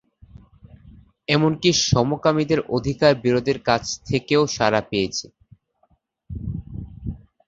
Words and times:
এমনকি 1.27 1.69
সমকামীদের 1.85 2.59
অধিকারের 2.69 3.21
বিরোধীদের 3.23 3.59
কাছ 3.65 3.81
থেকেও 4.09 4.41
সাড়া 4.55 4.81
পেয়েছিল। 4.89 5.31